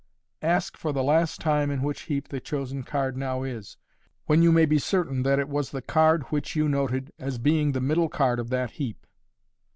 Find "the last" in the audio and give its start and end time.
0.91-1.39